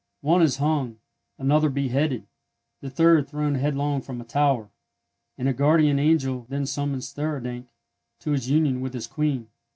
One 0.21 0.41
is 0.41 0.57
hung, 0.57 0.97
another 1.37 1.69
beheaded, 1.69 2.25
the 2.81 2.89
third 2.89 3.27
thrown 3.29 3.53
headlong 3.53 4.01
from 4.01 4.19
a 4.19 4.23
tower, 4.23 4.71
and 5.37 5.47
a 5.47 5.53
guardian 5.53 5.99
angel 5.99 6.47
then 6.49 6.65
summons 6.65 7.13
Theurdank 7.13 7.67
to 8.21 8.31
his 8.31 8.49
union 8.49 8.81
with 8.81 8.95
his 8.95 9.05
Queen. 9.05 9.49